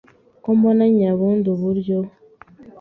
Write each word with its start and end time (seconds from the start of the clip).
Ko 0.43 0.49
mbona 0.57 0.83
nyabundi 0.97 1.49
buryo 1.61 1.97